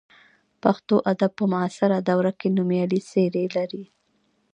[0.63, 3.83] پښتو ادب په معاصره دوره کې نومیالۍ څېرې لري.